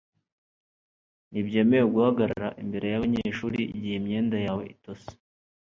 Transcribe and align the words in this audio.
ntibyemewe 1.31 1.85
guhagarara 1.93 2.47
imbere 2.63 2.85
y'abanyeshuri 2.89 3.59
igihe 3.75 3.95
imyenda 4.01 4.37
yawe 4.45 4.63
itose 4.75 5.09